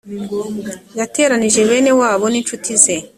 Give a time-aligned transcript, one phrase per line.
[0.99, 2.95] yateranije bene wabo n incuti ze